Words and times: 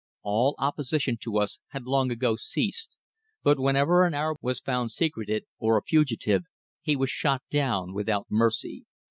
All 0.23 0.55
opposition 0.57 1.15
to 1.21 1.37
us 1.37 1.59
had 1.67 1.83
long 1.85 2.09
ago 2.09 2.35
ceased, 2.35 2.97
but 3.43 3.59
whenever 3.59 4.03
an 4.03 4.15
Arab 4.15 4.39
was 4.41 4.59
found 4.59 4.91
secreted 4.91 5.45
or 5.59 5.77
a 5.77 5.83
fugitive, 5.83 6.45
he 6.81 6.95
was 6.95 7.11
shot 7.11 7.43
down 7.51 7.93
without 7.93 8.25
mercy. 8.27 8.87